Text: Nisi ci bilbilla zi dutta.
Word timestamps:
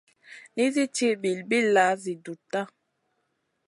Nisi 0.55 0.83
ci 0.95 1.07
bilbilla 1.21 1.85
zi 2.01 2.13
dutta. 2.23 2.61